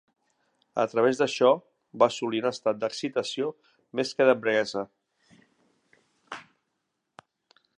[0.83, 1.49] A través d'això
[2.03, 3.51] va assolir un estat d'excitació
[4.01, 4.85] més que d'embriaguesa.